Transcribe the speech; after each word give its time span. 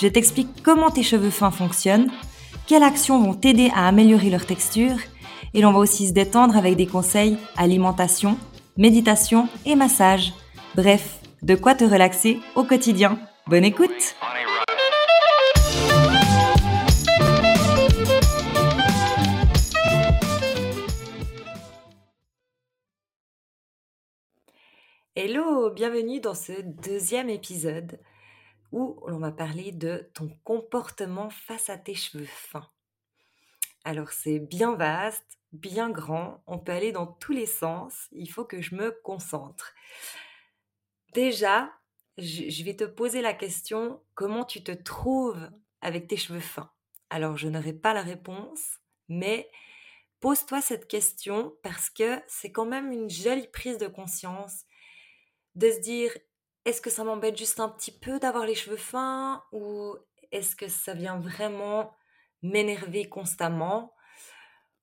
je 0.00 0.08
t'explique 0.08 0.62
comment 0.62 0.90
tes 0.90 1.02
cheveux 1.02 1.30
fins 1.30 1.50
fonctionnent, 1.50 2.10
quelles 2.66 2.82
actions 2.82 3.22
vont 3.22 3.34
t'aider 3.34 3.70
à 3.74 3.86
améliorer 3.86 4.30
leur 4.30 4.46
texture, 4.46 4.96
et 5.52 5.60
l'on 5.60 5.72
va 5.72 5.78
aussi 5.78 6.08
se 6.08 6.12
détendre 6.14 6.56
avec 6.56 6.76
des 6.76 6.86
conseils 6.86 7.36
alimentation, 7.56 8.38
méditation 8.78 9.46
et 9.66 9.76
massage. 9.76 10.32
Bref, 10.74 11.18
de 11.42 11.54
quoi 11.54 11.74
te 11.74 11.84
relaxer 11.84 12.38
au 12.54 12.64
quotidien. 12.64 13.18
Bonne 13.46 13.64
écoute 13.64 14.16
Hello, 25.14 25.70
bienvenue 25.70 26.20
dans 26.20 26.34
ce 26.34 26.52
deuxième 26.62 27.28
épisode 27.28 27.98
où 28.72 29.02
l'on 29.06 29.18
va 29.18 29.32
parler 29.32 29.72
de 29.72 30.10
ton 30.14 30.28
comportement 30.44 31.30
face 31.30 31.70
à 31.70 31.78
tes 31.78 31.94
cheveux 31.94 32.26
fins. 32.26 32.70
Alors 33.84 34.10
c'est 34.10 34.38
bien 34.38 34.74
vaste, 34.74 35.38
bien 35.52 35.90
grand, 35.90 36.42
on 36.46 36.58
peut 36.58 36.72
aller 36.72 36.92
dans 36.92 37.06
tous 37.06 37.32
les 37.32 37.46
sens, 37.46 38.08
il 38.12 38.30
faut 38.30 38.44
que 38.44 38.60
je 38.60 38.74
me 38.74 38.90
concentre. 39.02 39.74
Déjà, 41.14 41.72
je 42.18 42.64
vais 42.64 42.76
te 42.76 42.84
poser 42.84 43.22
la 43.22 43.32
question, 43.32 44.02
comment 44.14 44.44
tu 44.44 44.62
te 44.62 44.72
trouves 44.72 45.50
avec 45.80 46.06
tes 46.06 46.16
cheveux 46.16 46.40
fins? 46.40 46.70
Alors 47.08 47.36
je 47.36 47.48
n'aurai 47.48 47.72
pas 47.72 47.94
la 47.94 48.02
réponse, 48.02 48.78
mais 49.08 49.50
pose-toi 50.20 50.60
cette 50.60 50.86
question 50.86 51.56
parce 51.62 51.90
que 51.90 52.20
c'est 52.28 52.52
quand 52.52 52.66
même 52.66 52.92
une 52.92 53.10
jolie 53.10 53.48
prise 53.48 53.78
de 53.78 53.88
conscience 53.88 54.64
de 55.56 55.70
se 55.70 55.80
dire 55.80 56.16
est-ce 56.64 56.80
que 56.80 56.90
ça 56.90 57.04
m'embête 57.04 57.36
juste 57.36 57.60
un 57.60 57.68
petit 57.68 57.96
peu 57.96 58.18
d'avoir 58.18 58.44
les 58.44 58.54
cheveux 58.54 58.76
fins 58.76 59.44
ou 59.52 59.96
est-ce 60.30 60.54
que 60.54 60.68
ça 60.68 60.94
vient 60.94 61.18
vraiment 61.18 61.94
m'énerver 62.42 63.08
constamment 63.08 63.94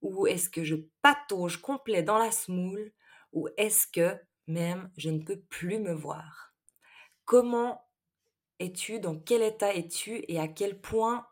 ou 0.02 0.28
est-ce 0.28 0.50
que 0.50 0.64
je 0.64 0.75
patauge 1.02 1.61
complet 1.61 2.03
dans 2.03 2.17
la 2.17 2.31
smoule 2.31 2.92
ou 3.31 3.50
est-ce 3.58 3.88
que 3.88 4.19
même 4.47 4.92
je 4.97 5.09
ne 5.09 5.23
peux 5.23 5.39
plus 5.39 5.80
me 5.80 5.94
voir? 5.94 6.53
Comment 7.25 7.88
es-tu 8.59 9.00
Dans 9.00 9.19
quel 9.19 9.41
état 9.41 9.73
es-tu 9.73 10.23
Et 10.28 10.39
à 10.39 10.47
quel 10.47 10.80
point 10.80 11.28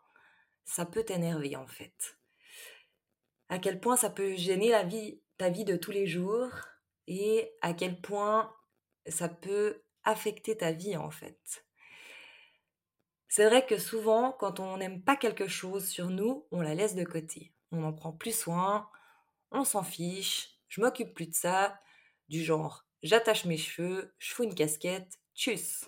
ça 0.64 0.86
peut 0.86 1.04
t'énerver 1.04 1.56
en 1.56 1.66
fait? 1.66 2.18
À 3.48 3.58
quel 3.58 3.80
point 3.80 3.96
ça 3.96 4.10
peut 4.10 4.34
gêner 4.34 4.70
ta 5.38 5.48
vie 5.50 5.64
de 5.64 5.76
tous 5.76 5.92
les 5.92 6.06
jours 6.06 6.50
et 7.06 7.52
à 7.62 7.72
quel 7.72 8.00
point 8.00 8.52
ça 9.06 9.28
peut 9.28 9.82
affecter 10.06 10.56
ta 10.56 10.72
vie 10.72 10.96
en 10.96 11.10
fait. 11.10 11.66
C'est 13.28 13.44
vrai 13.44 13.66
que 13.66 13.78
souvent, 13.78 14.32
quand 14.32 14.60
on 14.60 14.78
n'aime 14.78 15.02
pas 15.02 15.16
quelque 15.16 15.48
chose 15.48 15.86
sur 15.86 16.08
nous, 16.08 16.46
on 16.52 16.62
la 16.62 16.74
laisse 16.74 16.94
de 16.94 17.04
côté. 17.04 17.52
On 17.72 17.80
n'en 17.80 17.92
prend 17.92 18.12
plus 18.12 18.34
soin, 18.34 18.88
on 19.50 19.64
s'en 19.64 19.82
fiche, 19.82 20.56
je 20.68 20.80
m'occupe 20.80 21.12
plus 21.12 21.26
de 21.26 21.34
ça, 21.34 21.78
du 22.28 22.42
genre 22.42 22.86
j'attache 23.02 23.44
mes 23.44 23.58
cheveux, 23.58 24.14
je 24.18 24.32
fous 24.32 24.44
une 24.44 24.54
casquette, 24.54 25.18
tchuss. 25.34 25.84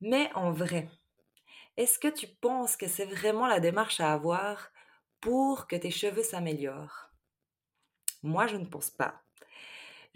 Mais 0.00 0.30
en 0.34 0.52
vrai, 0.52 0.88
est-ce 1.76 1.98
que 1.98 2.08
tu 2.08 2.26
penses 2.26 2.76
que 2.76 2.88
c'est 2.88 3.06
vraiment 3.06 3.46
la 3.46 3.60
démarche 3.60 4.00
à 4.00 4.12
avoir 4.12 4.70
pour 5.20 5.66
que 5.66 5.76
tes 5.76 5.90
cheveux 5.90 6.22
s'améliorent? 6.22 7.10
Moi, 8.22 8.46
je 8.46 8.56
ne 8.56 8.66
pense 8.66 8.90
pas 8.90 9.22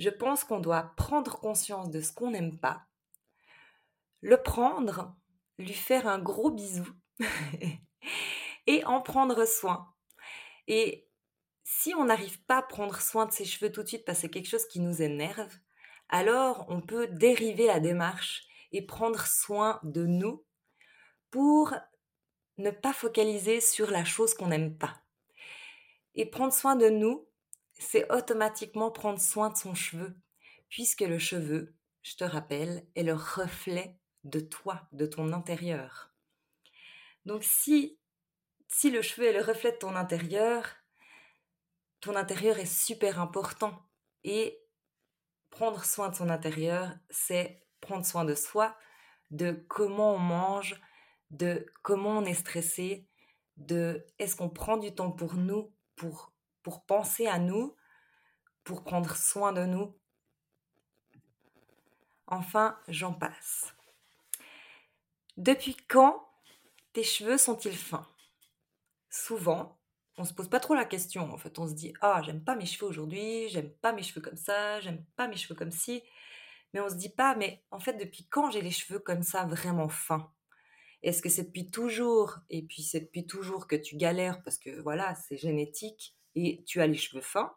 je 0.01 0.09
pense 0.09 0.45
qu'on 0.45 0.61
doit 0.61 0.95
prendre 0.97 1.39
conscience 1.39 1.91
de 1.91 2.01
ce 2.01 2.11
qu'on 2.11 2.31
n'aime 2.31 2.59
pas, 2.59 2.87
le 4.23 4.43
prendre, 4.43 5.15
lui 5.59 5.75
faire 5.75 6.09
un 6.09 6.19
gros 6.19 6.51
bisou 6.51 6.89
et 8.67 8.83
en 8.87 9.03
prendre 9.03 9.45
soin. 9.45 9.93
Et 10.67 11.07
si 11.65 11.95
on 11.95 12.07
n'arrive 12.07 12.43
pas 12.45 12.59
à 12.59 12.63
prendre 12.63 12.99
soin 12.99 13.27
de 13.27 13.33
ses 13.33 13.45
cheveux 13.45 13.71
tout 13.71 13.83
de 13.83 13.89
suite 13.89 14.07
parce 14.07 14.19
que 14.19 14.23
c'est 14.23 14.31
quelque 14.31 14.49
chose 14.49 14.67
qui 14.69 14.81
nous 14.81 15.03
énerve, 15.03 15.55
alors 16.09 16.65
on 16.69 16.81
peut 16.81 17.07
dériver 17.07 17.67
la 17.67 17.79
démarche 17.79 18.45
et 18.73 18.87
prendre 18.87 19.27
soin 19.27 19.81
de 19.83 20.07
nous 20.07 20.43
pour 21.31 21.75
ne 22.57 22.71
pas 22.71 22.95
focaliser 22.95 23.61
sur 23.61 23.91
la 23.91 24.07
chose 24.07 24.33
qu'on 24.33 24.49
n'aime 24.49 24.79
pas. 24.79 25.03
Et 26.15 26.25
prendre 26.25 26.55
soin 26.55 26.75
de 26.75 26.89
nous, 26.89 27.29
c'est 27.81 28.11
automatiquement 28.13 28.91
prendre 28.91 29.21
soin 29.21 29.51
de 29.51 29.57
son 29.57 29.75
cheveu, 29.75 30.15
puisque 30.69 31.01
le 31.01 31.19
cheveu, 31.19 31.75
je 32.03 32.15
te 32.15 32.25
rappelle, 32.25 32.87
est 32.95 33.03
le 33.03 33.15
reflet 33.15 33.99
de 34.25 34.41
toi, 34.41 34.87
de 34.93 35.07
ton 35.07 35.33
intérieur. 35.33 36.13
Donc 37.25 37.43
si, 37.43 37.99
si 38.69 38.91
le 38.91 39.03
cheveu 39.03 39.27
est 39.27 39.33
le 39.33 39.43
reflet 39.43 39.73
de 39.73 39.79
ton 39.79 39.97
intérieur, 39.97 40.77
ton 42.01 42.17
intérieur 42.17 42.59
est 42.59 42.67
super 42.67 43.21
important. 43.21 43.87
Et 44.25 44.63
prendre 45.49 45.85
soin 45.85 46.11
de 46.11 46.15
son 46.15 46.29
intérieur, 46.29 46.93
c'est 47.09 47.67
prendre 47.81 48.05
soin 48.05 48.25
de 48.25 48.35
soi, 48.35 48.77
de 49.31 49.53
comment 49.69 50.15
on 50.15 50.19
mange, 50.19 50.81
de 51.31 51.67
comment 51.83 52.19
on 52.19 52.25
est 52.25 52.35
stressé, 52.35 53.09
de 53.57 54.07
est-ce 54.19 54.37
qu'on 54.37 54.51
prend 54.51 54.77
du 54.77 54.95
temps 54.95 55.11
pour 55.11 55.35
nous, 55.35 55.73
pour 55.97 56.33
pour 56.63 56.85
penser 56.85 57.27
à 57.27 57.39
nous, 57.39 57.75
pour 58.65 58.85
prendre 58.85 59.17
soin 59.17 59.53
de 59.53 59.65
nous. 59.65 59.97
Enfin, 62.27 62.79
j'en 62.89 63.13
passe. 63.13 63.75
Depuis 65.37 65.77
quand 65.89 66.29
tes 66.93 67.03
cheveux 67.03 67.39
sont-ils 67.39 67.77
fins? 67.77 68.07
Souvent, 69.11 69.81
on 70.19 70.25
se 70.25 70.35
pose 70.35 70.49
pas 70.49 70.61
trop 70.61 70.75
la 70.75 70.85
question. 70.85 71.33
En 71.33 71.39
fait, 71.39 71.59
on 71.59 71.67
se 71.67 71.75
dit 71.75 71.95
ah 72.01 72.21
j'aime 72.23 72.45
pas 72.45 72.55
mes 72.55 72.67
cheveux 72.67 72.87
aujourd'hui, 72.87 73.49
j'aime 73.49 73.71
pas 73.71 73.93
mes 73.93 74.03
cheveux 74.03 74.21
comme 74.21 74.37
ça, 74.37 74.81
j'aime 74.81 75.05
pas 75.17 75.29
mes 75.29 75.37
cheveux 75.37 75.55
comme 75.55 75.71
ci. 75.71 76.03
Mais 76.73 76.81
on 76.81 76.89
se 76.89 76.95
dit 76.95 77.09
pas 77.09 77.35
mais 77.35 77.65
en 77.71 77.81
fait 77.81 77.95
depuis 77.95 78.29
quand 78.29 78.51
j'ai 78.51 78.61
les 78.61 78.71
cheveux 78.71 79.01
comme 79.01 79.23
ça 79.23 79.47
vraiment 79.47 79.89
fins? 79.89 80.33
Est-ce 81.03 81.23
que 81.23 81.31
c'est 81.31 81.45
depuis 81.45 81.71
toujours? 81.71 82.37
Et 82.51 82.63
puis 82.63 82.83
c'est 82.83 83.01
depuis 83.01 83.27
toujours 83.27 83.67
que 83.67 83.77
tu 83.77 83.97
galères 83.97 84.43
parce 84.43 84.59
que 84.59 84.81
voilà 84.83 85.15
c'est 85.15 85.39
génétique 85.39 86.17
et 86.35 86.63
tu 86.67 86.81
as 86.81 86.87
les 86.87 86.95
cheveux 86.95 87.23
fins 87.23 87.55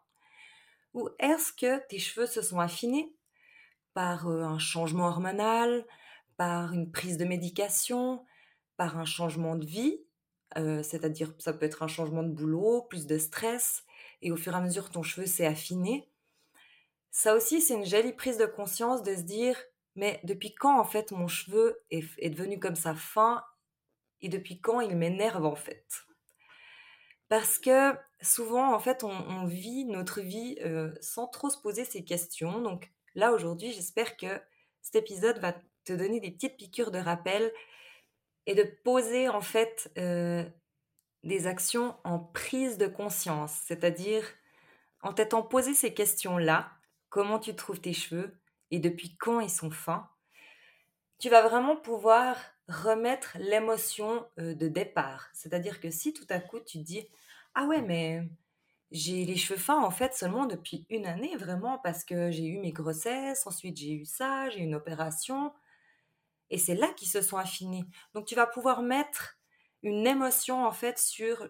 Ou 0.94 1.08
est-ce 1.18 1.52
que 1.52 1.86
tes 1.88 1.98
cheveux 1.98 2.26
se 2.26 2.42
sont 2.42 2.60
affinés 2.60 3.14
par 3.94 4.28
euh, 4.28 4.42
un 4.42 4.58
changement 4.58 5.08
hormonal, 5.08 5.86
par 6.36 6.72
une 6.72 6.90
prise 6.90 7.18
de 7.18 7.24
médication, 7.24 8.24
par 8.76 8.98
un 8.98 9.04
changement 9.04 9.56
de 9.56 9.66
vie, 9.66 10.00
euh, 10.58 10.82
c'est-à-dire 10.82 11.34
ça 11.38 11.52
peut 11.52 11.66
être 11.66 11.82
un 11.82 11.88
changement 11.88 12.22
de 12.22 12.30
boulot, 12.32 12.82
plus 12.90 13.06
de 13.06 13.18
stress, 13.18 13.84
et 14.22 14.32
au 14.32 14.36
fur 14.36 14.52
et 14.54 14.56
à 14.56 14.60
mesure 14.60 14.90
ton 14.90 15.02
cheveu 15.02 15.26
s'est 15.26 15.46
affiné? 15.46 16.10
Ça 17.10 17.34
aussi, 17.34 17.62
c'est 17.62 17.74
une 17.74 17.86
jolie 17.86 18.12
prise 18.12 18.36
de 18.36 18.44
conscience 18.46 19.02
de 19.02 19.14
se 19.14 19.22
dire, 19.22 19.56
mais 19.96 20.20
depuis 20.24 20.54
quand 20.54 20.78
en 20.78 20.84
fait 20.84 21.12
mon 21.12 21.28
cheveu 21.28 21.80
est, 21.90 22.04
est 22.18 22.30
devenu 22.30 22.58
comme 22.58 22.74
ça 22.76 22.94
fin, 22.94 23.42
et 24.22 24.28
depuis 24.28 24.60
quand 24.60 24.80
il 24.80 24.96
m'énerve 24.96 25.44
en 25.46 25.56
fait? 25.56 25.86
Parce 27.34 27.58
que 27.58 27.92
souvent, 28.22 28.72
en 28.72 28.78
fait, 28.78 29.02
on, 29.02 29.44
vit 29.44 29.86
notre 29.86 30.20
vie 30.20 30.56
euh, 30.64 30.94
sans 31.00 31.26
trop 31.26 31.50
se 31.50 31.58
poser 31.58 31.84
ces 31.84 32.04
questions. 32.04 32.60
Donc 32.60 32.92
là, 33.16 33.32
aujourd'hui, 33.32 33.72
j'espère 33.72 34.16
que 34.16 34.40
cet 34.82 34.94
épisode 34.94 35.40
va 35.40 35.52
te 35.84 35.92
donner 35.92 36.20
des 36.20 36.30
petites 36.30 36.56
piqûres 36.56 36.92
de 36.92 37.00
rappel 37.00 37.52
et 38.46 38.54
de 38.54 38.62
poser, 38.84 39.28
en 39.28 39.40
fait, 39.40 39.90
euh, 39.98 40.44
des 41.24 41.48
actions 41.48 41.96
en 42.04 42.20
prise 42.20 42.78
de 42.78 42.86
conscience. 42.86 43.52
C'est-à-dire, 43.64 44.24
en 45.02 45.12
t'étant 45.12 45.42
posé 45.42 45.74
ces 45.74 45.92
questions-là, 45.92 46.70
comment 47.08 47.40
tu 47.40 47.56
trouves 47.56 47.80
tes 47.80 47.94
cheveux 47.94 48.40
et 48.70 48.78
depuis 48.78 49.16
quand 49.16 49.40
ils 49.40 49.50
sont 49.50 49.72
fins, 49.72 50.08
tu 51.18 51.30
vas 51.30 51.42
vraiment 51.42 51.74
pouvoir 51.74 52.36
remettre 52.68 53.36
l'émotion 53.38 54.26
euh, 54.38 54.54
de 54.54 54.68
départ. 54.68 55.28
C'est-à-dire 55.32 55.80
que 55.80 55.90
si 55.90 56.12
tout 56.12 56.26
à 56.30 56.40
coup 56.40 56.60
tu 56.60 56.78
te 56.78 56.84
dis 56.84 57.08
ah 57.54 57.66
ouais, 57.66 57.82
mais 57.82 58.22
j'ai 58.90 59.24
les 59.24 59.36
cheveux 59.36 59.58
fins 59.58 59.82
en 59.82 59.90
fait 59.90 60.14
seulement 60.14 60.46
depuis 60.46 60.86
une 60.90 61.06
année, 61.06 61.36
vraiment, 61.36 61.78
parce 61.78 62.04
que 62.04 62.30
j'ai 62.30 62.46
eu 62.46 62.58
mes 62.58 62.72
grossesses, 62.72 63.46
ensuite 63.46 63.76
j'ai 63.76 63.92
eu 63.92 64.04
ça, 64.04 64.48
j'ai 64.50 64.60
eu 64.60 64.64
une 64.64 64.74
opération, 64.74 65.52
et 66.50 66.58
c'est 66.58 66.74
là 66.74 66.88
qu'ils 66.96 67.08
se 67.08 67.22
sont 67.22 67.36
affinés. 67.36 67.84
Donc 68.14 68.26
tu 68.26 68.34
vas 68.34 68.46
pouvoir 68.46 68.82
mettre 68.82 69.38
une 69.82 70.06
émotion 70.06 70.64
en 70.64 70.72
fait 70.72 70.98
sur 70.98 71.48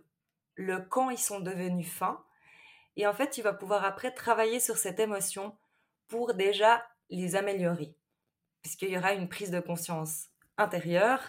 le 0.54 0.80
quand 0.80 1.10
ils 1.10 1.18
sont 1.18 1.40
devenus 1.40 1.90
fins. 1.90 2.24
Et 2.96 3.06
en 3.06 3.12
fait, 3.12 3.30
tu 3.30 3.42
vas 3.42 3.52
pouvoir 3.52 3.84
après 3.84 4.12
travailler 4.12 4.60
sur 4.60 4.76
cette 4.76 5.00
émotion 5.00 5.56
pour 6.08 6.34
déjà 6.34 6.86
les 7.10 7.36
améliorer. 7.36 7.94
Puisqu'il 8.62 8.90
y 8.90 8.98
aura 8.98 9.14
une 9.14 9.28
prise 9.28 9.50
de 9.50 9.60
conscience 9.60 10.28
intérieure 10.58 11.20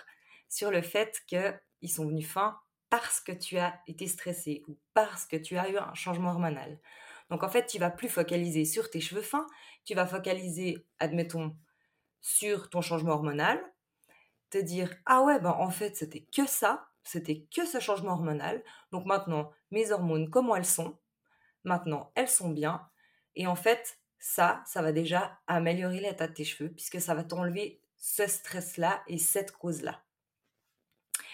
sur 0.50 0.72
le 0.72 0.82
fait 0.82 1.24
qu'ils 1.28 1.92
sont 1.92 2.08
venus 2.08 2.28
fins 2.28 2.60
parce 2.90 3.20
que 3.20 3.32
tu 3.32 3.58
as 3.58 3.82
été 3.88 4.08
stressé 4.08 4.64
ou 4.68 4.78
parce 4.94 5.26
que 5.26 5.36
tu 5.36 5.58
as 5.58 5.70
eu 5.70 5.78
un 5.78 5.94
changement 5.94 6.30
hormonal. 6.30 6.80
Donc 7.30 7.44
en 7.44 7.50
fait, 7.50 7.66
tu 7.66 7.80
vas 7.80 7.90
plus 7.90 8.10
focaliser 8.10 8.66
sur 8.66 8.90
tes 8.90 9.02
cheveux 9.02 9.22
fins, 9.22 9.48
tu 9.84 9.96
vas 9.96 10.06
focaliser, 10.06 10.86
admettons, 11.00 11.56
sur 12.22 12.70
ton 12.70 12.82
changement 12.82 13.14
hormonal, 13.14 13.60
te 14.50 14.58
dire 14.58 14.96
ah 15.06 15.22
ouais 15.22 15.40
ben 15.40 15.52
en 15.52 15.70
fait 15.70 15.96
c'était 15.96 16.26
que 16.36 16.48
ça, 16.48 16.88
c'était 17.04 17.46
que 17.56 17.66
ce 17.66 17.80
changement 17.80 18.14
hormonal. 18.14 18.64
Donc 18.92 19.06
maintenant 19.06 19.52
mes 19.72 19.92
hormones 19.92 20.30
comment 20.30 20.56
elles 20.56 20.66
sont? 20.66 20.98
Maintenant 21.64 22.12
elles 22.16 22.30
sont 22.30 22.50
bien 22.50 22.88
et 23.36 23.48
en 23.48 23.56
fait 23.56 24.00
ça 24.20 24.64
ça 24.66 24.82
va 24.82 24.92
déjà 24.92 25.40
améliorer 25.48 26.00
l'état 26.00 26.28
de 26.28 26.34
tes 26.34 26.46
cheveux 26.46 26.72
puisque 26.72 27.02
ça 27.02 27.14
va 27.14 27.24
t'enlever 27.24 27.82
ce 28.06 28.28
stress 28.28 28.78
là 28.78 29.02
et 29.08 29.18
cette 29.18 29.52
cause 29.52 29.82
là. 29.82 30.04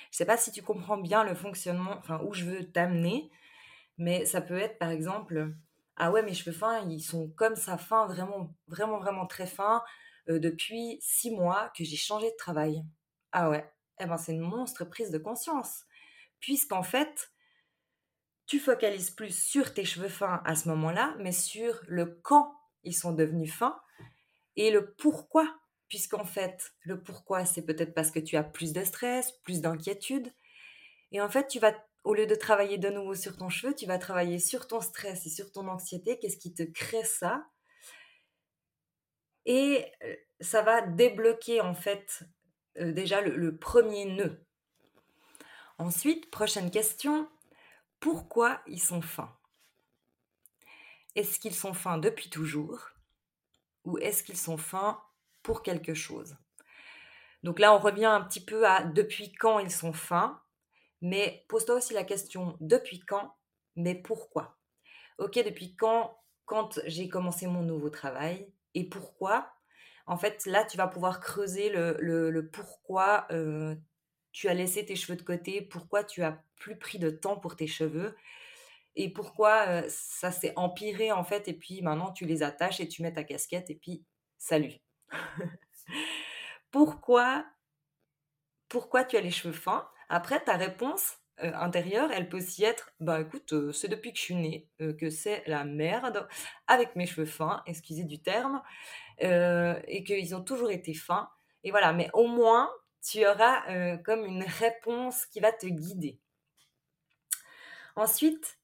Je 0.09 0.17
sais 0.17 0.25
pas 0.25 0.37
si 0.37 0.53
tu 0.53 0.61
comprends 0.61 0.97
bien 0.97 1.25
le 1.25 1.35
fonctionnement, 1.35 1.97
enfin 1.97 2.21
où 2.23 2.33
je 2.33 2.45
veux 2.45 2.71
t'amener, 2.71 3.29
mais 3.97 4.25
ça 4.25 4.39
peut 4.39 4.57
être 4.57 4.79
par 4.79 4.89
exemple 4.89 5.53
ah 5.97 6.11
ouais 6.11 6.23
mes 6.23 6.33
cheveux 6.33 6.55
fins 6.55 6.79
ils 6.87 7.01
sont 7.01 7.29
comme 7.31 7.57
ça 7.57 7.77
fins 7.77 8.05
vraiment 8.07 8.55
vraiment 8.67 8.99
vraiment 8.99 9.27
très 9.27 9.47
fins 9.47 9.83
euh, 10.29 10.39
depuis 10.39 10.97
six 11.01 11.29
mois 11.31 11.73
que 11.75 11.83
j'ai 11.83 11.97
changé 11.97 12.31
de 12.31 12.37
travail. 12.37 12.85
Ah 13.33 13.49
ouais, 13.49 13.69
eh 13.99 14.05
ben 14.05 14.17
c'est 14.17 14.31
une 14.31 14.39
monstre 14.39 14.85
prise 14.85 15.11
de 15.11 15.17
conscience. 15.17 15.83
Puisqu'en 16.39 16.83
fait, 16.83 17.31
tu 18.45 18.59
focalises 18.59 19.11
plus 19.11 19.37
sur 19.37 19.73
tes 19.73 19.83
cheveux 19.83 20.07
fins 20.07 20.41
à 20.45 20.55
ce 20.55 20.69
moment-là, 20.69 21.15
mais 21.19 21.33
sur 21.33 21.81
le 21.87 22.05
quand 22.23 22.55
ils 22.83 22.95
sont 22.95 23.11
devenus 23.11 23.53
fins 23.53 23.79
et 24.55 24.71
le 24.71 24.93
pourquoi. 24.93 25.60
Puisqu'en 25.91 26.23
fait, 26.23 26.71
le 26.83 27.03
pourquoi, 27.03 27.43
c'est 27.43 27.63
peut-être 27.63 27.93
parce 27.93 28.11
que 28.11 28.19
tu 28.19 28.37
as 28.37 28.45
plus 28.45 28.71
de 28.71 28.81
stress, 28.85 29.33
plus 29.43 29.59
d'inquiétude. 29.59 30.31
Et 31.11 31.19
en 31.19 31.27
fait, 31.27 31.49
tu 31.49 31.59
vas, 31.59 31.73
au 32.05 32.13
lieu 32.13 32.25
de 32.25 32.33
travailler 32.33 32.77
de 32.77 32.87
nouveau 32.89 33.13
sur 33.13 33.35
ton 33.35 33.49
cheveu, 33.49 33.75
tu 33.75 33.87
vas 33.87 33.97
travailler 33.97 34.39
sur 34.39 34.69
ton 34.69 34.79
stress 34.79 35.25
et 35.25 35.29
sur 35.29 35.51
ton 35.51 35.67
anxiété. 35.67 36.17
Qu'est-ce 36.17 36.37
qui 36.37 36.53
te 36.53 36.63
crée 36.63 37.03
ça? 37.03 37.45
Et 39.45 39.85
euh, 40.05 40.15
ça 40.39 40.61
va 40.61 40.79
débloquer 40.79 41.59
en 41.59 41.73
fait 41.73 42.23
euh, 42.77 42.93
déjà 42.93 43.19
le, 43.19 43.57
premier 43.57 44.05
nœud. 44.05 44.45
Ensuite, 45.77 46.31
prochaine 46.31 46.71
question, 46.71 47.27
pourquoi 47.99 48.61
ils 48.65 48.81
sont 48.81 49.01
fins? 49.01 49.37
Est-ce 51.17 51.37
qu'ils 51.37 51.53
sont 51.53 51.73
fins 51.73 51.97
depuis 51.97 52.29
toujours? 52.29 52.91
Ou 53.83 53.97
est-ce 53.97 54.23
qu'ils 54.23 54.37
sont 54.37 54.55
fins 54.55 55.03
pour 55.43 55.63
quelque 55.63 55.93
chose 55.93 56.35
Donc 57.43 57.59
là, 57.59 57.73
on 57.73 57.79
revient 57.79 58.05
un 58.05 58.21
petit 58.21 58.43
peu 58.43 58.67
à 58.67 58.83
depuis 58.83 59.31
quand 59.33 59.59
ils 59.59 59.71
sont 59.71 59.93
fins, 59.93 60.41
mais 61.01 61.45
pose-toi 61.49 61.75
aussi 61.75 61.93
la 61.93 62.03
question 62.03 62.57
depuis 62.59 62.99
quand, 62.99 63.35
mais 63.75 63.95
pourquoi? 63.95 64.57
Ok, 65.17 65.35
depuis 65.43 65.75
quand 65.75 66.17
quand 66.45 66.79
j'ai 66.85 67.07
commencé 67.07 67.47
mon 67.47 67.63
nouveau 67.63 67.89
travail 67.89 68.51
et 68.75 68.89
pourquoi? 68.89 69.53
En 70.05 70.17
fait, 70.17 70.45
là, 70.45 70.65
tu 70.65 70.77
vas 70.77 70.87
pouvoir 70.87 71.21
creuser 71.21 71.69
le, 71.69 72.49
pourquoi 72.51 73.25
euh, 73.31 73.75
tu 74.33 74.49
as 74.49 74.53
laissé 74.53 74.85
tes 74.85 74.95
cheveux 74.97 75.15
de 75.17 75.21
côté, 75.23 75.61
pourquoi 75.61 76.03
tu 76.03 76.23
as 76.23 76.43
plus 76.57 76.77
pris 76.77 76.99
de 76.99 77.09
temps 77.09 77.37
pour 77.37 77.55
tes 77.55 77.67
cheveux 77.67 78.15
et 78.95 79.11
pourquoi 79.13 79.65
euh, 79.67 79.83
ça 79.89 80.31
s'est 80.31 80.53
empiré 80.57 81.11
en 81.11 81.23
fait. 81.23 81.47
Et 81.47 81.53
puis 81.53 81.81
maintenant, 81.81 82.11
tu 82.11 82.25
les 82.25 82.43
attaches 82.43 82.79
et 82.81 82.87
tu 82.87 83.01
mets 83.03 83.13
ta 83.13 83.23
casquette 83.23 83.69
et 83.69 83.75
puis 83.75 84.03
salut. 84.37 84.79
pourquoi, 86.71 87.45
pourquoi 88.69 89.03
tu 89.03 89.17
as 89.17 89.21
les 89.21 89.31
cheveux 89.31 89.53
fins? 89.53 89.87
Après, 90.09 90.43
ta 90.43 90.57
réponse 90.57 91.17
euh, 91.43 91.51
intérieure, 91.55 92.11
elle 92.11 92.29
peut 92.29 92.37
aussi 92.37 92.63
être 92.63 92.91
bah 92.99 93.21
écoute, 93.21 93.71
c'est 93.71 93.87
depuis 93.87 94.11
que 94.11 94.19
je 94.19 94.23
suis 94.23 94.35
née 94.35 94.69
que 94.99 95.09
c'est 95.09 95.43
la 95.47 95.63
merde 95.63 96.27
avec 96.67 96.95
mes 96.95 97.05
cheveux 97.05 97.25
fins, 97.25 97.63
excusez 97.65 98.03
du 98.03 98.21
terme. 98.21 98.61
Euh, 99.23 99.79
et 99.87 100.03
qu'ils 100.03 100.35
ont 100.35 100.41
toujours 100.43 100.71
été 100.71 100.93
fins. 100.93 101.29
Et 101.63 101.69
voilà, 101.69 101.93
mais 101.93 102.09
au 102.13 102.27
moins, 102.27 102.71
tu 103.03 103.25
auras 103.25 103.67
euh, 103.69 103.97
comme 103.97 104.25
une 104.25 104.43
réponse 104.43 105.25
qui 105.27 105.39
va 105.39 105.51
te 105.51 105.67
guider. 105.67 106.19
Ensuite, 107.95 108.57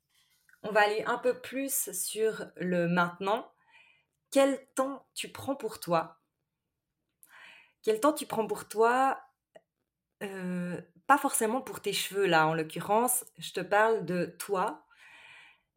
on 0.63 0.71
va 0.71 0.81
aller 0.81 1.03
un 1.05 1.19
peu 1.19 1.39
plus 1.39 1.91
sur 1.91 2.47
le 2.55 2.88
maintenant. 2.88 3.51
Quel 4.31 4.65
temps 4.73 5.05
tu 5.13 5.29
prends 5.29 5.55
pour 5.55 5.79
toi? 5.79 6.17
Quel 7.83 8.00
temps 8.00 8.13
tu 8.13 8.25
prends 8.25 8.47
pour 8.47 8.68
toi 8.68 9.19
Pas 10.19 11.18
forcément 11.18 11.62
pour 11.62 11.81
tes 11.81 11.94
cheveux, 11.94 12.25
là, 12.25 12.47
en 12.47 12.53
l'occurrence. 12.53 13.25
Je 13.38 13.51
te 13.53 13.62
parle 13.62 14.06
de 14.06 14.25
toi. 14.39 14.85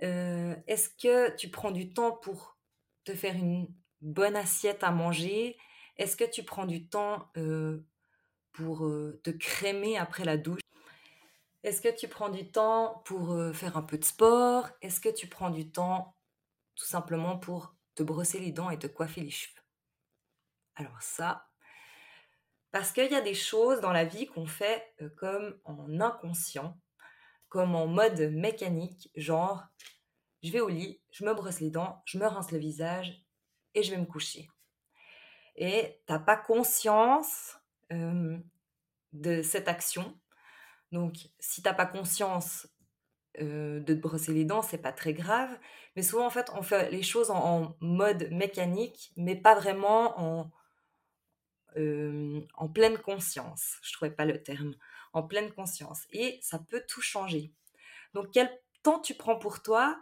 Est-ce 0.00 0.88
que 0.88 1.34
tu 1.36 1.50
prends 1.50 1.70
du 1.70 1.92
temps 1.92 2.12
pour 2.12 2.58
te 3.04 3.14
faire 3.14 3.36
une 3.36 3.68
bonne 4.00 4.36
assiette 4.36 4.82
à 4.82 4.90
manger? 4.90 5.58
Est-ce 5.96 6.16
que 6.16 6.24
tu 6.24 6.42
prends 6.42 6.66
du 6.66 6.88
temps 6.88 7.30
pour 8.52 8.78
te 9.22 9.30
crémer 9.30 9.98
après 9.98 10.24
la 10.24 10.36
douche? 10.36 10.60
Est-ce 11.62 11.82
que 11.82 11.94
tu 11.94 12.08
prends 12.08 12.30
du 12.30 12.50
temps 12.50 13.02
pour 13.04 13.36
faire 13.54 13.76
un 13.76 13.82
peu 13.82 13.98
de 13.98 14.04
sport? 14.04 14.70
Est-ce 14.80 15.00
que 15.00 15.10
tu 15.10 15.26
prends 15.28 15.50
du 15.50 15.70
temps 15.70 16.16
tout 16.74 16.86
simplement 16.86 17.36
pour 17.36 17.76
te 17.94 18.02
brosser 18.02 18.40
les 18.40 18.52
dents 18.52 18.70
et 18.70 18.78
te 18.78 18.86
coiffer 18.86 19.20
les 19.20 19.30
cheveux? 19.30 19.60
Alors 20.76 21.02
ça, 21.02 21.49
parce 22.72 22.92
qu'il 22.92 23.10
y 23.10 23.16
a 23.16 23.20
des 23.20 23.34
choses 23.34 23.80
dans 23.80 23.92
la 23.92 24.04
vie 24.04 24.26
qu'on 24.26 24.46
fait 24.46 24.94
comme 25.16 25.58
en 25.64 26.00
inconscient, 26.00 26.78
comme 27.48 27.74
en 27.74 27.86
mode 27.86 28.20
mécanique, 28.32 29.10
genre 29.16 29.64
je 30.42 30.52
vais 30.52 30.60
au 30.60 30.68
lit, 30.68 31.00
je 31.10 31.24
me 31.24 31.34
brosse 31.34 31.60
les 31.60 31.70
dents, 31.70 32.02
je 32.06 32.18
me 32.18 32.26
rince 32.26 32.50
le 32.52 32.58
visage 32.58 33.22
et 33.74 33.82
je 33.82 33.90
vais 33.90 34.00
me 34.00 34.06
coucher. 34.06 34.48
Et 35.56 36.00
tu 36.06 36.12
n'as 36.12 36.18
pas 36.18 36.36
conscience 36.36 37.58
de 37.90 39.42
cette 39.42 39.68
action. 39.68 40.18
Donc, 40.92 41.14
si 41.38 41.62
tu 41.62 41.68
n'as 41.68 41.74
pas 41.74 41.86
conscience 41.86 42.68
de 43.38 43.82
te 43.86 43.92
brosser 43.92 44.32
les 44.32 44.44
dents, 44.44 44.62
c'est 44.62 44.78
pas 44.78 44.92
très 44.92 45.12
grave. 45.12 45.50
Mais 45.96 46.02
souvent, 46.02 46.26
en 46.26 46.30
fait, 46.30 46.50
on 46.54 46.62
fait 46.62 46.90
les 46.90 47.02
choses 47.02 47.30
en, 47.30 47.76
mode 47.80 48.28
mécanique, 48.30 49.12
mais 49.16 49.36
pas 49.36 49.54
vraiment 49.54 50.18
en, 50.20 50.50
en 51.76 52.68
pleine 52.68 52.98
conscience. 52.98 53.78
Je 53.82 53.92
trouvais 53.92 54.10
pas 54.10 54.24
le 54.24 54.42
terme. 54.42 54.74
En 55.12 55.22
pleine 55.24 55.52
conscience. 55.52 56.06
Et 56.10 56.38
ça 56.40 56.58
peut 56.58 56.84
tout 56.88 57.02
changer. 57.02 57.52
Donc, 58.14 58.30
quel 58.32 58.50
temps 58.82 59.00
tu 59.00 59.14
prends 59.14 59.38
pour 59.38 59.62
toi 59.62 59.98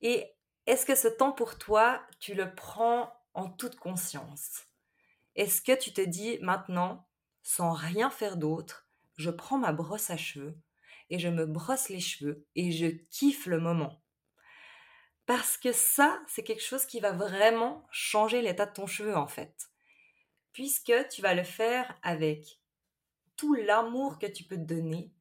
et 0.00 0.32
est-ce 0.66 0.84
que 0.86 0.94
ce 0.94 1.08
temps 1.08 1.32
pour 1.32 1.58
toi, 1.58 2.02
tu 2.20 2.34
le 2.34 2.54
prends 2.54 3.12
en 3.34 3.48
toute 3.48 3.76
conscience? 3.76 4.64
Est-ce 5.34 5.62
que 5.62 5.78
tu 5.78 5.92
te 5.92 6.00
dis 6.00 6.38
maintenant, 6.40 7.08
sans 7.42 7.72
rien 7.72 8.10
faire 8.10 8.36
d'autre, 8.36 8.88
je 9.16 9.30
prends 9.30 9.58
ma 9.58 9.72
brosse 9.72 10.10
à 10.10 10.16
cheveux 10.16 10.58
et 11.08 11.18
je 11.18 11.28
me 11.28 11.46
brosse 11.46 11.88
les 11.88 12.00
cheveux 12.00 12.46
et 12.54 12.72
je 12.72 12.86
kiffe 12.86 13.46
le 13.46 13.60
moment? 13.60 14.02
Parce 15.24 15.56
que 15.56 15.72
ça, 15.72 16.20
c'est 16.28 16.42
quelque 16.42 16.62
chose 16.62 16.86
qui 16.86 17.00
va 17.00 17.12
vraiment 17.12 17.86
changer 17.90 18.42
l'état 18.42 18.66
de 18.66 18.72
ton 18.72 18.86
cheveu 18.86 19.16
en 19.16 19.26
fait. 19.26 19.68
Puisque 20.56 20.92
tu 21.10 21.20
vas 21.20 21.34
le 21.34 21.44
faire 21.44 21.98
avec 22.02 22.60
tout 23.36 23.54
l'amour 23.54 24.18
que 24.18 24.26
tu 24.26 24.44
peux 24.44 24.56
te 24.56 24.62
donner, 24.62 25.12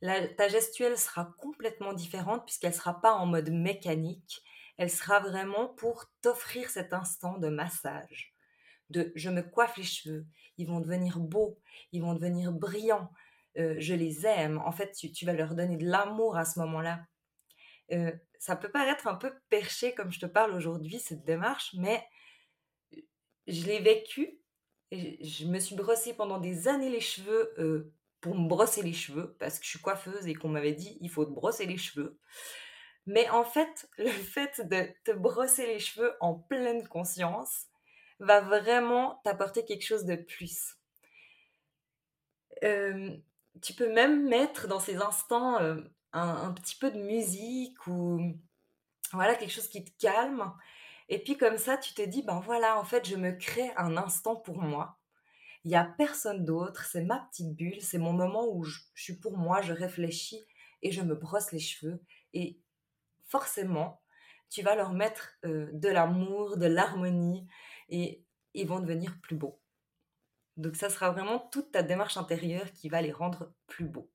ta 0.00 0.48
gestuelle 0.48 0.96
sera 0.96 1.34
complètement 1.38 1.92
différente 1.92 2.44
puisqu'elle 2.44 2.70
ne 2.70 2.76
sera 2.76 3.00
pas 3.00 3.14
en 3.14 3.26
mode 3.26 3.50
mécanique 3.50 4.44
elle 4.76 4.90
sera 4.90 5.20
vraiment 5.20 5.68
pour 5.68 6.06
t'offrir 6.20 6.68
cet 6.70 6.92
instant 6.92 7.38
de 7.38 7.48
massage, 7.48 8.34
de 8.90 9.12
je 9.14 9.30
me 9.30 9.42
coiffe 9.42 9.76
les 9.76 9.84
cheveux, 9.84 10.26
ils 10.58 10.66
vont 10.66 10.80
devenir 10.80 11.20
beaux, 11.20 11.60
ils 11.92 12.02
vont 12.02 12.14
devenir 12.14 12.52
brillants, 12.52 13.10
euh, 13.56 13.76
je 13.78 13.94
les 13.94 14.26
aime. 14.26 14.58
En 14.58 14.72
fait, 14.72 14.92
tu, 14.92 15.24
vas 15.24 15.32
leur 15.32 15.54
donner 15.54 15.76
de 15.76 15.86
l'amour 15.86 16.36
à 16.36 16.44
ce 16.44 16.58
moment-là. 16.60 17.04
Euh, 17.92 18.12
ça 18.38 18.56
peut 18.56 18.70
paraître 18.70 19.06
un 19.06 19.14
peu 19.14 19.32
perché 19.48 19.94
comme 19.94 20.12
je 20.12 20.18
te 20.18 20.26
parle 20.26 20.54
aujourd'hui, 20.54 20.98
cette 20.98 21.24
démarche, 21.24 21.74
mais 21.74 22.04
je 23.46 23.64
l'ai 23.66 23.80
vécu. 23.80 24.40
Je 25.20 25.46
me 25.46 25.58
suis 25.58 25.76
brossée 25.76 26.14
pendant 26.14 26.38
des 26.38 26.68
années 26.68 26.90
les 26.90 27.00
cheveux 27.00 27.54
euh, 27.58 27.92
pour 28.20 28.34
me 28.36 28.48
brosser 28.48 28.82
les 28.82 28.92
cheveux, 28.92 29.36
parce 29.38 29.58
que 29.58 29.64
je 29.64 29.70
suis 29.70 29.80
coiffeuse 29.80 30.26
et 30.26 30.34
qu'on 30.34 30.48
m'avait 30.48 30.72
dit 30.72 30.98
il 31.00 31.10
faut 31.10 31.24
te 31.24 31.30
brosser 31.30 31.66
les 31.66 31.78
cheveux. 31.78 32.18
Mais 33.06 33.28
en 33.30 33.44
fait, 33.44 33.88
le 33.98 34.08
fait 34.08 34.60
de 34.68 34.88
te 35.04 35.12
brosser 35.12 35.66
les 35.66 35.78
cheveux 35.78 36.14
en 36.20 36.34
pleine 36.34 36.86
conscience 36.88 37.66
va 38.20 38.40
vraiment 38.40 39.20
t'apporter 39.24 39.64
quelque 39.64 39.84
chose 39.84 40.04
de 40.04 40.16
plus. 40.16 40.76
tu 43.62 43.74
peux 43.74 43.92
même 43.92 44.28
mettre 44.28 44.68
dans 44.68 44.80
ces 44.80 44.96
instants 44.96 45.58
un, 45.58 45.84
un, 46.14 46.52
petit 46.52 46.76
peu 46.76 46.90
de 46.90 46.98
musique 46.98 47.86
ou 47.86 48.34
voilà 49.12 49.34
quelque 49.34 49.52
chose 49.52 49.68
qui 49.68 49.84
te 49.84 49.90
calme. 49.98 50.52
Et 51.08 51.22
puis 51.22 51.36
comme 51.36 51.58
ça, 51.58 51.76
tu 51.76 51.94
te 51.94 52.02
dis, 52.02 52.22
ben 52.22 52.40
voilà, 52.40 52.78
en 52.78 52.84
fait, 52.84 53.06
je 53.06 53.16
me 53.16 53.32
crée 53.32 53.70
un 53.76 53.96
instant 53.96 54.36
pour 54.36 54.60
moi. 54.62 54.98
Il 55.64 55.68
n'y 55.68 55.76
a 55.76 55.84
personne 55.84 56.44
d'autre, 56.44 56.84
c'est 56.84 57.04
ma 57.04 57.20
petite 57.30 57.54
bulle, 57.54 57.80
c'est 57.80 57.98
mon 57.98 58.12
moment 58.12 58.46
où 58.48 58.64
je, 58.64 58.80
suis 58.94 59.18
pour 59.18 59.38
moi, 59.38 59.62
je 59.62 59.72
réfléchis 59.72 60.44
et 60.82 60.92
je 60.92 61.02
me 61.02 61.14
brosse 61.14 61.52
les 61.52 61.58
cheveux. 61.58 62.02
Et 62.34 62.60
forcément, 63.28 64.02
tu 64.50 64.62
vas 64.62 64.76
leur 64.76 64.92
mettre 64.92 65.38
de 65.42 65.88
l'amour, 65.88 66.56
de 66.58 66.66
l'harmonie 66.66 67.46
et 67.88 68.24
ils 68.52 68.66
vont 68.66 68.80
devenir 68.80 69.18
plus 69.22 69.36
beaux. 69.36 69.60
Donc 70.56 70.76
ça 70.76 70.90
sera 70.90 71.10
vraiment 71.10 71.38
toute 71.38 71.72
ta 71.72 71.82
démarche 71.82 72.16
intérieure 72.16 72.70
qui 72.72 72.88
va 72.88 73.02
les 73.02 73.12
rendre 73.12 73.52
plus 73.66 73.86
beaux. 73.86 74.10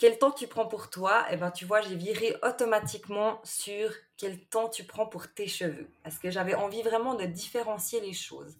Quel 0.00 0.18
temps 0.18 0.30
tu 0.30 0.46
prends 0.46 0.66
pour 0.66 0.88
toi 0.88 1.26
Eh 1.30 1.36
ben, 1.36 1.50
tu 1.50 1.66
vois, 1.66 1.82
j'ai 1.82 1.94
viré 1.94 2.34
automatiquement 2.42 3.38
sur 3.44 3.92
quel 4.16 4.40
temps 4.46 4.70
tu 4.70 4.84
prends 4.84 5.04
pour 5.04 5.30
tes 5.30 5.46
cheveux. 5.46 5.90
Parce 6.02 6.18
que 6.18 6.30
j'avais 6.30 6.54
envie 6.54 6.80
vraiment 6.80 7.14
de 7.16 7.26
différencier 7.26 8.00
les 8.00 8.14
choses. 8.14 8.58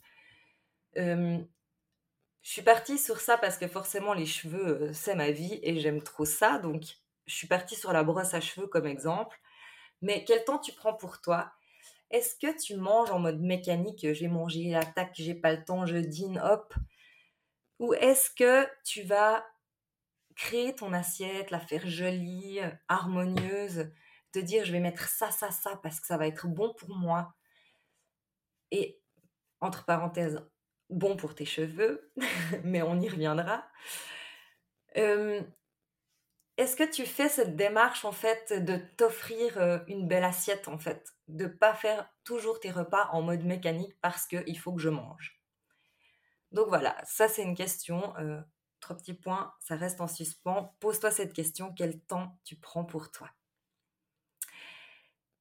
je 0.95 1.43
suis 2.43 2.61
partie 2.61 2.99
sur 2.99 3.21
ça 3.21 3.39
parce 3.39 3.57
que 3.57 3.69
forcément, 3.69 4.13
les 4.13 4.27
cheveux, 4.27 4.83
euh, 4.83 4.93
c'est 4.93 5.15
ma 5.15 5.31
vie 5.31 5.59
et 5.63 5.81
j'aime 5.81 6.03
trop 6.03 6.27
ça. 6.27 6.59
Donc, 6.59 6.83
je 7.25 7.35
suis 7.35 7.47
partie 7.47 7.75
sur 7.75 7.95
la 7.95 8.05
brosse 8.05 8.35
à 8.35 8.43
cheveux 8.43 8.67
comme 8.67 8.87
exemple. 8.87 9.41
Mais 10.03 10.25
quel 10.25 10.45
temps 10.45 10.59
tu 10.59 10.73
prends 10.73 10.93
pour 10.93 11.23
toi? 11.23 11.53
Est-ce 12.11 12.37
que 12.37 12.55
tu 12.61 12.77
manges 12.77 13.13
en 13.13 13.19
mode 13.19 13.41
mécanique 13.41 14.13
J'ai 14.13 14.29
mangé, 14.29 14.79
tac, 14.95 15.13
j'ai 15.15 15.35
pas 15.35 15.55
le 15.55 15.65
temps, 15.65 15.87
je 15.87 15.97
dîne, 15.97 16.39
hop? 16.39 16.75
Ou 17.79 17.95
est-ce 17.95 18.29
que 18.31 18.69
tu 18.85 19.05
vas 19.05 19.43
créer 20.41 20.75
ton 20.75 20.95
assiette, 20.95 21.51
la 21.51 21.61
faire 21.61 21.87
jolie, 21.87 22.61
harmonieuse, 22.89 23.93
te 24.33 24.39
dire 24.39 24.65
je 24.65 24.73
vais 24.73 24.81
mettre 24.81 25.07
ça, 25.07 25.31
ça, 25.31 25.51
ça 25.51 25.79
parce 25.83 26.01
que 26.01 26.07
ça 26.07 26.17
va 26.17 26.27
être 26.27 26.49
bon 26.49 26.73
pour 26.73 26.97
moi. 26.97 27.35
Et 28.71 29.03
entre 29.61 29.85
parenthèses, 29.85 30.41
bon 30.89 31.15
pour 31.15 31.35
tes 31.35 31.45
cheveux, 31.45 32.11
mais 32.65 32.81
on 32.81 32.99
y 33.01 33.09
reviendra. 33.09 33.69
est-ce 34.95 36.75
que 36.75 36.91
tu 36.91 37.05
fais 37.05 37.29
cette 37.29 37.55
démarche 37.55 38.07
en 38.07 38.13
fait 38.13 38.65
de 38.65 38.79
t'offrir 38.97 39.85
une 39.89 40.09
belle 40.09 40.25
assiette 40.25 40.69
en 40.69 40.79
fait, 40.79 41.07
de 41.29 41.49
pas 41.49 41.75
faire 41.75 42.09
toujours 42.25 42.61
tes 42.61 42.71
repas 42.71 43.11
en 43.13 43.21
mode 43.21 43.45
mécanique 43.45 43.95
parce 44.01 44.27
qu'il 44.27 44.59
faut 44.59 44.73
que 44.73 44.81
je 44.81 44.89
mange. 44.89 45.39
Donc 46.51 46.69
voilà, 46.69 46.97
ça 47.05 47.29
c'est 47.29 47.43
une 47.43 47.55
question 47.55 48.15
Trois 48.81 48.97
petits 48.97 49.15
points, 49.15 49.55
ça 49.61 49.77
reste 49.77 50.01
en 50.01 50.09
suspens. 50.09 50.75
Pose-toi 50.81 51.11
cette 51.11 51.33
question, 51.33 51.73
quel 51.73 52.01
temps 52.01 52.39
tu 52.45 52.57
prends 52.57 52.85
pour 52.85 53.11
toi? 53.11 53.31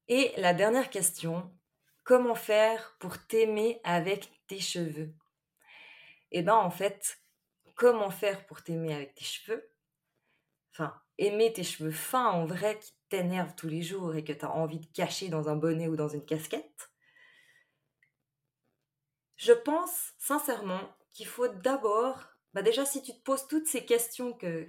Et 0.08 0.34
la 0.38 0.54
dernière 0.54 0.90
question, 0.90 1.56
comment 2.04 2.36
faire 2.36 2.98
pour 3.00 3.26
t'aimer 3.28 3.80
avec 3.84 4.32
tes 4.48 4.60
cheveux? 4.60 5.14
Eh 6.32 6.42
bien 6.42 6.56
en 6.56 6.70
fait, 6.70 7.22
comment 7.76 8.12
faire 8.12 8.46
pour 8.46 8.62
t'aimer 8.62 8.94
avec 8.94 9.16
tes 9.16 9.24
cheveux? 9.24 9.72
Enfin, 10.74 11.00
aimer 11.18 11.54
tes 11.54 11.64
cheveux 11.64 11.92
fins 11.92 12.30
en 12.30 12.46
vrai 12.46 12.78
qui 12.80 12.94
t'énervent 13.10 13.56
tous 13.56 13.68
les 13.68 13.82
jours 13.82 14.16
et 14.16 14.24
que 14.24 14.34
tu 14.34 14.46
as 14.46 14.52
envie 14.52 14.80
de 14.80 14.86
cacher 14.88 15.30
dans 15.30 15.50
un 15.50 15.56
bonnet 15.56 15.88
ou 15.88 15.96
dans 15.96 16.08
une 16.08 16.26
casquette? 16.26 16.92
Je 19.36 19.54
pense 19.54 20.14
sincèrement 20.18 20.96
qu'il 21.12 21.28
faut 21.28 21.48
d'abord 21.48 22.26
bah 22.54 22.62
déjà, 22.62 22.86
si 22.86 23.02
tu 23.02 23.14
te 23.14 23.22
poses 23.22 23.48
toutes 23.48 23.68
ces 23.68 23.86
questions 23.86 24.34
que, 24.34 24.68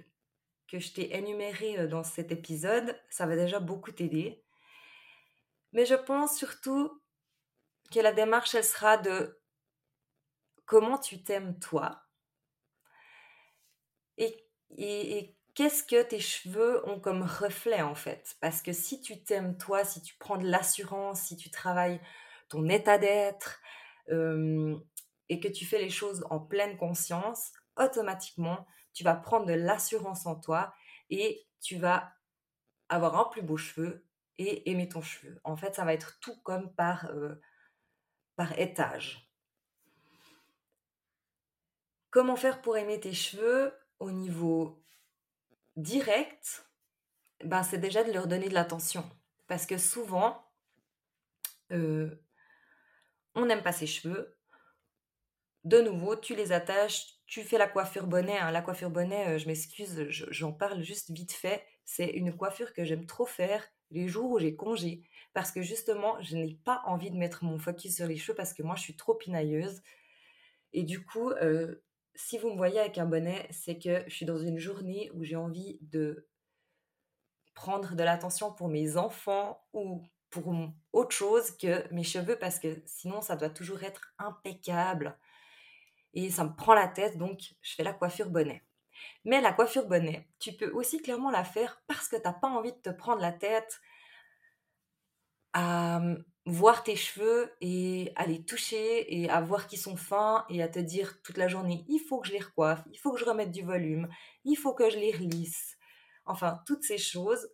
que 0.67 0.79
je 0.79 0.93
t'ai 0.93 1.15
énumérées 1.15 1.79
euh, 1.79 1.87
dans 1.87 2.03
cet 2.03 2.31
épisode, 2.31 2.99
ça 3.09 3.25
va 3.25 3.35
déjà 3.35 3.59
beaucoup 3.59 3.91
t'aider. 3.91 4.43
Mais 5.73 5.85
je 5.85 5.95
pense 5.95 6.37
surtout 6.37 7.01
que 7.91 7.99
la 7.99 8.13
démarche, 8.13 8.55
elle 8.55 8.63
sera 8.63 8.97
de 8.97 9.39
comment 10.65 10.97
tu 10.97 11.23
t'aimes 11.23 11.59
toi 11.59 12.03
et, 14.17 14.47
et 14.77 15.35
qu'est-ce 15.55 15.83
que 15.83 16.01
tes 16.03 16.19
cheveux 16.19 16.87
ont 16.89 16.99
comme 16.99 17.23
reflet 17.23 17.81
en 17.81 17.95
fait? 17.95 18.35
Parce 18.39 18.61
que 18.61 18.73
si 18.73 19.01
tu 19.01 19.23
t'aimes 19.23 19.57
toi, 19.57 19.83
si 19.83 20.01
tu 20.01 20.15
prends 20.17 20.37
de 20.37 20.47
l'assurance, 20.47 21.21
si 21.21 21.37
tu 21.37 21.49
travailles 21.49 21.99
ton 22.49 22.67
état 22.69 22.97
d'être 22.97 23.59
euh, 24.09 24.77
et 25.29 25.39
que 25.39 25.47
tu 25.47 25.65
fais 25.65 25.79
les 25.79 25.89
choses 25.89 26.25
en 26.29 26.39
pleine 26.39 26.77
conscience, 26.77 27.51
automatiquement, 27.77 28.65
tu 28.93 29.03
vas 29.03 29.15
prendre 29.15 29.45
de 29.45 29.53
l'assurance 29.53 30.25
en 30.25 30.35
toi 30.35 30.73
et 31.09 31.47
tu 31.61 31.77
vas 31.77 32.13
avoir 32.89 33.17
un 33.17 33.25
plus 33.25 33.41
beau 33.41 33.57
cheveu 33.57 34.05
et 34.37 34.69
aimer 34.69 34.89
ton 34.89 35.01
cheveu. 35.01 35.39
En 35.43 35.55
fait, 35.55 35.75
ça 35.75 35.85
va 35.85 35.93
être 35.93 36.19
tout 36.19 36.35
comme 36.41 36.73
par, 36.73 37.05
euh, 37.05 37.35
par 38.35 38.57
étage. 38.59 39.31
Comment 42.09 42.35
faire 42.35 42.61
pour 42.61 42.75
aimer 42.75 42.99
tes 42.99 43.13
cheveux 43.13 43.73
au 43.99 44.11
niveau 44.11 44.83
direct? 45.77 46.69
Ben, 47.43 47.63
C'est 47.63 47.77
déjà 47.77 48.03
de 48.03 48.11
leur 48.11 48.27
donner 48.27 48.49
de 48.49 48.53
l'attention. 48.53 49.09
Parce 49.47 49.65
que 49.65 49.77
souvent, 49.77 50.45
euh, 51.71 52.09
on 53.35 53.45
n'aime 53.45 53.63
pas 53.63 53.71
ses 53.71 53.87
cheveux. 53.87 54.37
De 55.63 55.79
nouveau, 55.79 56.15
tu 56.15 56.35
les 56.35 56.51
attaches, 56.51 57.20
tu 57.31 57.43
fais 57.43 57.57
la 57.57 57.67
coiffure 57.67 58.07
bonnet. 58.07 58.37
Hein. 58.37 58.51
La 58.51 58.61
coiffure 58.61 58.89
bonnet, 58.89 59.29
euh, 59.29 59.37
je 59.37 59.47
m'excuse, 59.47 60.05
j'en 60.09 60.51
parle 60.51 60.83
juste 60.83 61.11
vite 61.11 61.31
fait. 61.31 61.63
C'est 61.85 62.07
une 62.07 62.35
coiffure 62.35 62.73
que 62.73 62.83
j'aime 62.83 63.05
trop 63.05 63.25
faire 63.25 63.65
les 63.89 64.09
jours 64.09 64.31
où 64.31 64.37
j'ai 64.37 64.53
congé. 64.53 65.01
Parce 65.31 65.49
que 65.53 65.61
justement, 65.61 66.21
je 66.21 66.35
n'ai 66.35 66.59
pas 66.65 66.81
envie 66.85 67.09
de 67.09 67.15
mettre 67.15 67.45
mon 67.45 67.57
focus 67.57 67.95
sur 67.95 68.05
les 68.05 68.17
cheveux 68.17 68.35
parce 68.35 68.53
que 68.53 68.63
moi, 68.63 68.75
je 68.75 68.81
suis 68.81 68.97
trop 68.97 69.15
pinailleuse. 69.15 69.81
Et 70.73 70.83
du 70.83 71.05
coup, 71.05 71.31
euh, 71.31 71.81
si 72.15 72.37
vous 72.37 72.49
me 72.49 72.57
voyez 72.57 72.81
avec 72.81 72.97
un 72.97 73.05
bonnet, 73.05 73.47
c'est 73.49 73.79
que 73.79 74.03
je 74.07 74.13
suis 74.13 74.25
dans 74.25 74.37
une 74.37 74.59
journée 74.59 75.09
où 75.13 75.23
j'ai 75.23 75.37
envie 75.37 75.79
de 75.81 76.27
prendre 77.53 77.95
de 77.95 78.03
l'attention 78.03 78.51
pour 78.51 78.67
mes 78.67 78.97
enfants 78.97 79.63
ou 79.71 80.03
pour 80.31 80.53
autre 80.91 81.15
chose 81.15 81.51
que 81.51 81.87
mes 81.93 82.03
cheveux 82.03 82.37
parce 82.37 82.59
que 82.59 82.81
sinon 82.85 83.21
ça 83.21 83.35
doit 83.35 83.49
toujours 83.49 83.83
être 83.83 84.13
impeccable 84.17 85.17
et 86.13 86.29
ça 86.29 86.43
me 86.43 86.55
prend 86.55 86.73
la 86.73 86.87
tête, 86.87 87.17
donc 87.17 87.39
je 87.61 87.75
fais 87.75 87.83
la 87.83 87.93
coiffure 87.93 88.29
bonnet. 88.29 88.63
Mais 89.25 89.41
la 89.41 89.53
coiffure 89.53 89.87
bonnet, 89.87 90.27
tu 90.39 90.53
peux 90.53 90.71
aussi 90.71 91.01
clairement 91.01 91.31
la 91.31 91.43
faire 91.43 91.81
parce 91.87 92.07
que 92.07 92.15
tu 92.15 92.23
n'as 92.23 92.33
pas 92.33 92.47
envie 92.47 92.73
de 92.73 92.77
te 92.77 92.89
prendre 92.89 93.21
la 93.21 93.31
tête 93.31 93.81
à 95.53 95.97
hum, 95.97 96.23
voir 96.45 96.83
tes 96.83 96.95
cheveux 96.95 97.51
et 97.61 98.11
à 98.15 98.25
les 98.25 98.43
toucher 98.43 99.21
et 99.21 99.29
à 99.29 99.41
voir 99.41 99.67
qu'ils 99.67 99.79
sont 99.79 99.97
fins 99.97 100.45
et 100.49 100.61
à 100.63 100.67
te 100.67 100.79
dire 100.79 101.21
toute 101.23 101.37
la 101.37 101.47
journée 101.47 101.85
il 101.87 101.99
faut 101.99 102.19
que 102.19 102.27
je 102.27 102.33
les 102.33 102.39
recoiffe, 102.39 102.83
il 102.91 102.97
faut 102.97 103.11
que 103.13 103.19
je 103.19 103.25
remette 103.25 103.51
du 103.51 103.63
volume, 103.63 104.07
il 104.45 104.55
faut 104.55 104.73
que 104.73 104.89
je 104.89 104.97
les 104.97 105.11
relisse. 105.11 105.77
Enfin, 106.25 106.59
toutes 106.65 106.83
ces 106.83 106.97
choses. 106.97 107.49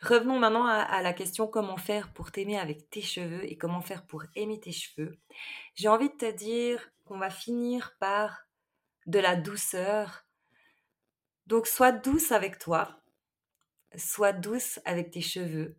Revenons 0.00 0.38
maintenant 0.38 0.66
à, 0.66 1.02
la 1.02 1.12
question 1.12 1.46
comment 1.46 1.76
faire 1.76 2.12
pour 2.12 2.30
t'aimer 2.32 2.58
avec 2.58 2.90
tes 2.90 3.02
cheveux 3.02 3.44
et 3.50 3.56
comment 3.56 3.80
faire 3.80 4.04
pour 4.06 4.24
aimer 4.34 4.60
tes 4.60 4.72
cheveux? 4.72 5.18
J'ai 5.74 5.88
envie 5.88 6.08
de 6.08 6.14
te 6.14 6.30
dire 6.30 6.90
qu'on 7.04 7.18
va 7.18 7.30
finir 7.30 7.96
par 7.98 8.46
de 9.06 9.18
la 9.18 9.36
douceur. 9.36 10.24
Donc 11.46 11.66
sois 11.66 11.92
douce 11.92 12.32
avec 12.32 12.58
toi, 12.58 13.00
sois 13.96 14.32
douce 14.32 14.80
avec 14.84 15.10
tes 15.10 15.20
cheveux. 15.20 15.76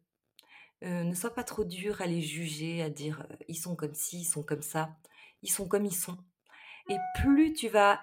Euh, 0.83 1.03
ne 1.03 1.13
sois 1.13 1.33
pas 1.33 1.45
trop 1.45 1.63
dur 1.63 2.01
à 2.01 2.07
les 2.07 2.21
juger, 2.21 2.83
à 2.83 2.89
dire 2.89 3.25
euh, 3.31 3.35
ils 3.47 3.55
sont 3.55 3.75
comme 3.75 3.93
ci, 3.93 4.21
ils 4.21 4.25
sont 4.25 4.43
comme 4.43 4.61
ça, 4.61 4.97
ils 5.41 5.51
sont 5.51 5.67
comme 5.67 5.85
ils 5.85 5.95
sont. 5.95 6.17
Et 6.89 6.97
plus 7.15 7.53
tu 7.53 7.69
vas 7.69 8.01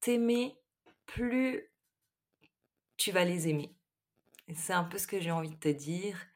t'aimer, 0.00 0.58
plus 1.06 1.72
tu 2.98 3.12
vas 3.12 3.24
les 3.24 3.48
aimer. 3.48 3.77
C'est 4.54 4.72
un 4.72 4.84
peu 4.84 4.98
ce 4.98 5.06
que 5.06 5.20
j'ai 5.20 5.30
envie 5.30 5.50
de 5.50 5.56
te 5.56 5.68
dire. 5.68 6.26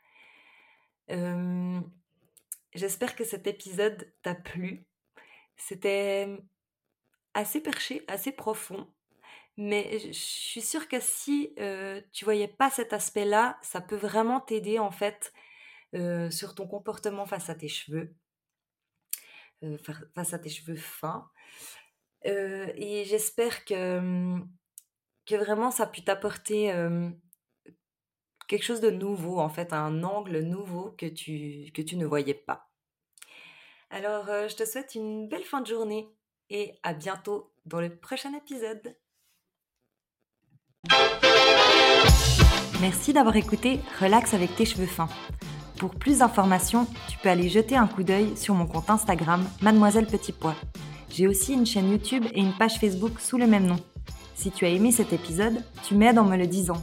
Euh, 1.10 1.80
j'espère 2.74 3.16
que 3.16 3.24
cet 3.24 3.46
épisode 3.46 4.12
t'a 4.22 4.34
plu. 4.34 4.86
C'était 5.56 6.28
assez 7.34 7.60
perché, 7.60 8.04
assez 8.08 8.32
profond. 8.32 8.92
Mais 9.56 9.98
je 9.98 10.12
suis 10.12 10.62
sûre 10.62 10.88
que 10.88 11.00
si 11.00 11.54
tu 12.12 12.24
voyais 12.24 12.48
pas 12.48 12.70
cet 12.70 12.92
aspect-là, 12.92 13.58
ça 13.62 13.80
peut 13.80 13.96
vraiment 13.96 14.40
t'aider 14.40 14.78
en 14.78 14.90
fait 14.90 15.32
sur 16.30 16.54
ton 16.54 16.66
comportement 16.66 17.26
face 17.26 17.50
à 17.50 17.54
tes 17.54 17.68
cheveux, 17.68 18.14
face 20.14 20.32
à 20.32 20.38
tes 20.38 20.48
cheveux 20.48 20.76
fins. 20.76 21.30
et 22.24 23.04
j'espère 23.06 23.66
que, 23.66 24.40
que 25.26 25.34
vraiment 25.34 25.70
ça 25.70 25.84
a 25.84 25.86
pu 25.86 26.02
t'apporter 26.02 26.72
quelque 28.52 28.64
chose 28.64 28.82
de 28.82 28.90
nouveau, 28.90 29.40
en 29.40 29.48
fait, 29.48 29.72
un 29.72 30.02
angle 30.02 30.40
nouveau 30.40 30.94
que 30.98 31.06
tu, 31.06 31.70
que 31.72 31.80
tu 31.80 31.96
ne 31.96 32.04
voyais 32.04 32.34
pas. 32.34 32.68
Alors, 33.88 34.26
je 34.26 34.54
te 34.54 34.66
souhaite 34.66 34.94
une 34.94 35.26
belle 35.26 35.44
fin 35.44 35.62
de 35.62 35.66
journée 35.66 36.06
et 36.50 36.74
à 36.82 36.92
bientôt 36.92 37.50
dans 37.64 37.80
le 37.80 37.96
prochain 37.96 38.34
épisode. 38.34 38.94
Merci 42.82 43.14
d'avoir 43.14 43.36
écouté 43.36 43.80
Relax 44.02 44.34
avec 44.34 44.54
tes 44.54 44.66
cheveux 44.66 44.84
fins. 44.84 45.08
Pour 45.78 45.94
plus 45.94 46.18
d'informations, 46.18 46.86
tu 47.08 47.16
peux 47.16 47.30
aller 47.30 47.48
jeter 47.48 47.76
un 47.76 47.86
coup 47.86 48.02
d'œil 48.02 48.36
sur 48.36 48.54
mon 48.54 48.66
compte 48.66 48.90
Instagram 48.90 49.48
Mademoiselle 49.62 50.06
Petit 50.06 50.32
Pois. 50.32 50.56
J'ai 51.08 51.26
aussi 51.26 51.54
une 51.54 51.64
chaîne 51.64 51.90
YouTube 51.90 52.26
et 52.34 52.40
une 52.40 52.52
page 52.52 52.78
Facebook 52.78 53.18
sous 53.18 53.38
le 53.38 53.46
même 53.46 53.64
nom. 53.64 53.78
Si 54.34 54.50
tu 54.50 54.66
as 54.66 54.68
aimé 54.68 54.92
cet 54.92 55.14
épisode, 55.14 55.64
tu 55.84 55.94
m'aides 55.94 56.18
en 56.18 56.24
me 56.24 56.36
le 56.36 56.46
disant. 56.46 56.82